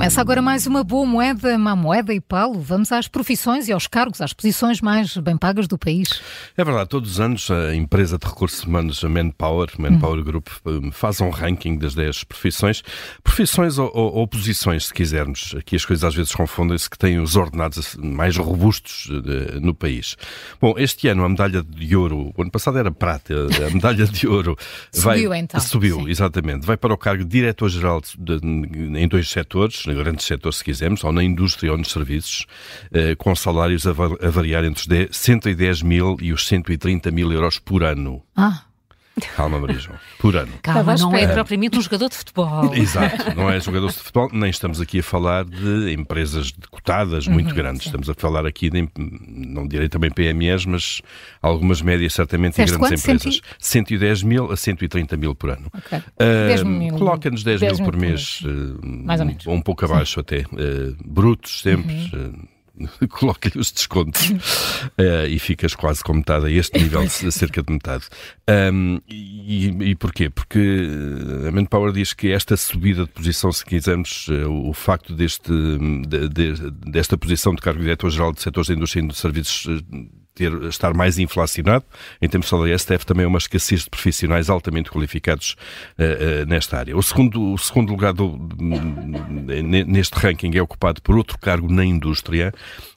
[0.00, 2.58] Começa agora mais uma boa moeda, má moeda e palo.
[2.58, 6.22] Vamos às profissões e aos cargos, às posições mais bem pagas do país.
[6.56, 10.24] É verdade, todos os anos a empresa de recursos humanos, a Manpower, Manpower hum.
[10.24, 10.48] Group,
[10.90, 12.82] faz um ranking das 10 profissões.
[13.22, 15.54] Profissões ou, ou, ou, posições, se quisermos.
[15.58, 20.16] Aqui as coisas às vezes confundem-se, que têm os ordenados mais robustos uh, no país.
[20.58, 24.26] Bom, este ano a medalha de ouro, o ano passado era prata, a medalha de
[24.26, 24.56] ouro
[24.90, 25.60] subiu então.
[25.60, 26.08] Subiu, sim.
[26.08, 26.64] exatamente.
[26.64, 28.00] Vai para o cargo de diretor-geral
[28.96, 32.46] em dois setores, no grande setor, se quisermos, ou na indústria ou nos serviços,
[32.92, 37.82] eh, com salários a, variar entre os 110 mil e os 130 mil euros por
[37.82, 38.22] ano.
[38.36, 38.69] Ah.
[39.20, 39.98] Calma, Maria João.
[40.18, 40.52] Por ano.
[40.62, 42.72] Calma, não é propriamente um jogador de futebol.
[42.74, 47.50] Exato, não é jogador de futebol, nem estamos aqui a falar de empresas cotadas muito
[47.50, 47.82] uhum, grandes.
[47.82, 47.88] Sim.
[47.88, 51.02] Estamos a falar aqui de, não direi também PMEs, mas
[51.42, 53.40] algumas médias certamente em grandes empresas.
[53.58, 55.70] 110 mil a 130 mil por ano.
[55.74, 55.98] Okay.
[55.98, 56.98] Uh.
[56.98, 58.54] Coloca-nos 10, 10 mil, por mês, mês.
[58.56, 59.46] Uh, mais ou menos.
[59.46, 60.20] Um pouco abaixo sim.
[60.20, 60.38] até.
[60.40, 62.10] Uh, brutos sempre.
[62.12, 62.59] Uhum
[63.10, 68.04] coloca-lhe os descontos uh, e ficas quase com metade, a este nível, cerca de metade.
[68.48, 70.30] Um, e, e porquê?
[70.30, 70.88] Porque
[71.46, 75.52] a Manpower diz que esta subida de posição, se quisermos, uh, o facto deste,
[76.08, 79.66] de, de, desta posição de cargo diretor-geral de setores da indústria e de serviços
[80.40, 81.84] ter, estar mais inflacionado.
[82.20, 85.54] Em termos salariais, deve também a uma escassez de profissionais altamente qualificados
[85.98, 86.96] uh, uh, nesta área.
[86.96, 88.38] O segundo, o segundo lugar do,
[89.86, 92.54] neste ranking é ocupado por outro cargo na indústria,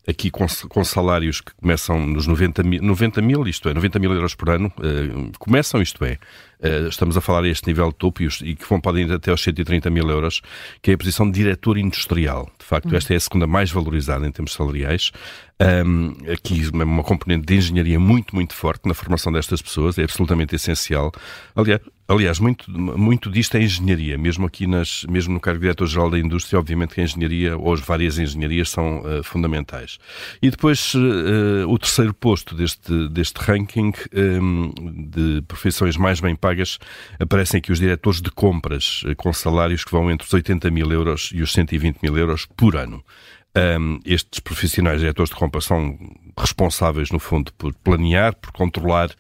[0.08, 4.14] aqui com, com salários que começam nos 90 mil, 90 mil, isto é, 90 mil
[4.14, 6.18] euros por ano, uh, começam, isto é,
[6.60, 9.08] uh, estamos a falar a este nível de topo e, os, e que vão, podem
[9.08, 10.42] ir até aos 130 mil euros,
[10.82, 12.52] que é a posição de diretor industrial.
[12.60, 12.98] De facto, uhum.
[12.98, 15.12] esta é a segunda mais valorizada em termos salariais.
[15.62, 20.56] Um, aqui uma componente de engenharia muito, muito forte na formação destas pessoas, é absolutamente
[20.56, 21.12] essencial.
[21.56, 26.10] Aliás, aliás muito, muito disto é engenharia, mesmo aqui nas, mesmo no cargo de diretor-geral
[26.10, 29.98] da indústria, obviamente que a engenharia ou as várias engenharias são uh, fundamentais.
[30.42, 34.72] E depois uh, o terceiro posto deste, deste ranking um,
[35.10, 36.78] de profissões mais bem pagas
[37.20, 40.92] aparecem aqui os diretores de compras, uh, com salários que vão entre os 80 mil
[40.92, 43.04] euros e os 120 mil euros por ano.
[43.56, 45.96] Um, estes profissionais diretores de compra são
[46.36, 49.12] responsáveis, no fundo, por planear, por controlar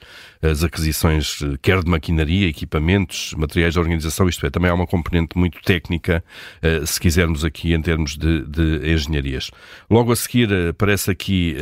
[0.41, 5.37] as aquisições, quer de maquinaria, equipamentos, materiais de organização, isto é, também há uma componente
[5.37, 6.23] muito técnica,
[6.61, 9.51] uh, se quisermos aqui em termos de, de engenharias.
[9.89, 11.55] Logo a seguir uh, aparece aqui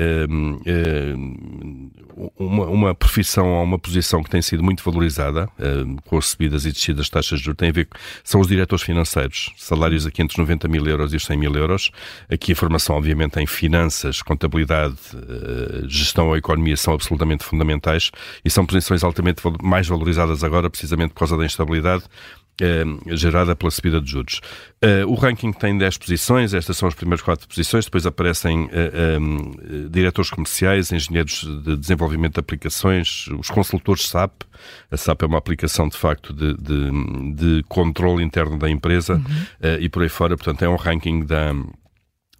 [2.37, 5.49] uma, uma profissão ou uma posição que tem sido muito valorizada,
[6.05, 8.47] com as subidas e descidas das taxas de juros, tem a ver com, são os
[8.47, 11.91] diretores financeiros, salários aqui entre os 90 mil euros e os 100 mil euros,
[12.29, 18.11] aqui formação, obviamente, em finanças, contabilidade, eh, gestão ou economia são absolutamente fundamentais
[18.45, 22.03] e são posições altamente mais valorizadas agora, precisamente por causa da instabilidade
[22.61, 22.83] eh,
[23.15, 24.41] gerada pela subida de juros.
[24.83, 28.69] Uh, o ranking tem 10 posições, estas são as primeiras quatro posições, depois aparecem
[29.89, 34.43] diretores comerciais, engenheiros de desenvolvimento de aplicações, os consultores SAP.
[34.91, 39.77] A SAP é uma aplicação, de facto, de, de, de controle interno da empresa uhum.
[39.79, 40.37] e por aí fora.
[40.37, 41.53] Portanto, é um ranking da,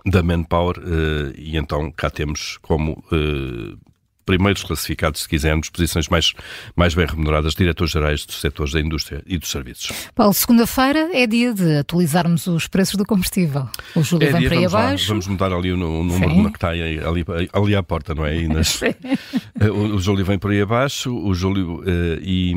[0.06, 3.78] da Manpower uh, e então cá temos como uh,
[4.26, 6.34] primeiros classificados, se quisermos, posições mais,
[6.76, 9.92] mais bem remuneradas, diretores-gerais dos setores da indústria e dos serviços.
[10.16, 13.68] Paulo, segunda-feira é dia de atualizarmos os preços do combustível.
[13.96, 15.04] O Júlio é vem dia, para aí abaixo.
[15.04, 18.26] Lá, vamos mudar ali o, o número que está aí, ali, ali à porta, não
[18.26, 18.42] é?
[18.48, 21.84] Nas, eh, o, o Júlio vem por aí abaixo, o Júlio, uh,
[22.22, 22.54] e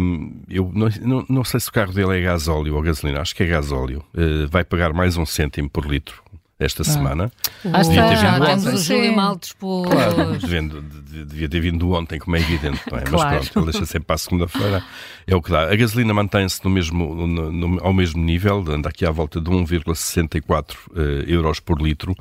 [0.49, 3.43] eu não, não, não, sei se o carro dele é gasóleo ou gasolina, acho que
[3.43, 4.05] é gasóleo.
[4.15, 6.24] Uh, vai pagar mais um cêntimo por litro
[6.59, 6.85] esta ah.
[6.85, 7.33] semana.
[7.73, 8.75] Ah, devia ter vindo ontem.
[8.75, 9.91] o Júlio mal disposto.
[9.91, 10.39] Claro,
[11.27, 13.03] devia ter vindo ontem, como é evidente, não é?
[13.03, 13.37] Claro.
[13.37, 14.85] Mas pronto, ele deixa sempre para a segunda-feira,
[15.27, 15.71] é o que dá.
[15.71, 19.51] A gasolina mantém-se no mesmo, no, no, ao mesmo nível, anda aqui à volta de
[19.51, 22.15] 1,64 uh, eh, euros por litro.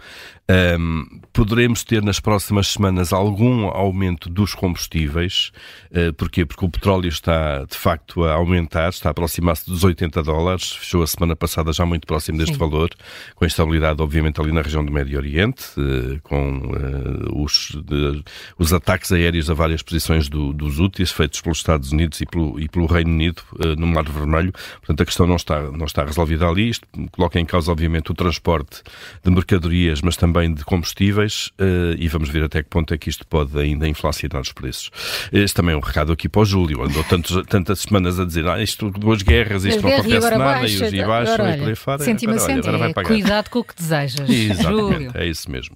[0.50, 5.51] Um, poderemos ter nas próximas semanas algum aumento dos combustíveis.
[5.89, 6.45] Uh, porquê?
[6.45, 11.01] Porque o petróleo está, de facto, a aumentar, está a aproximar-se dos 80 dólares, fechou
[11.01, 12.59] a semana passada já muito próximo deste Sim.
[12.59, 12.89] valor,
[13.36, 18.24] com a estabilidade, obviamente, ali na região do Médio Oriente, uh, com uh, os, de,
[18.57, 22.59] os ataques aéreos a várias posições do, dos úteis feitos pelos Estados Unidos e pelo,
[22.59, 23.41] e pelo Reino Unido
[23.77, 24.51] no Mar Vermelho.
[24.80, 26.69] Portanto, a questão não está, não está resolvida ali.
[26.69, 28.81] Isto coloca em causa, obviamente, o transporte
[29.24, 31.51] de mercadorias, mas também de combustíveis
[31.97, 34.91] e vamos ver até que ponto é que isto pode ainda inflacionar os preços.
[35.31, 38.47] Este também é um recado aqui para o Júlio, andou tantos, tantas semanas a dizer
[38.47, 41.68] ah, isto duas guerras, isto não acontece nada baixa, e os e baixam e por
[41.68, 42.03] aí fora.
[42.24, 43.07] Agora, olha, agora vai pagar.
[43.07, 43.75] Cuidado com o que
[44.13, 44.60] cervejas.
[44.60, 45.12] Exatamente, Júlio.
[45.15, 45.75] é isso mesmo.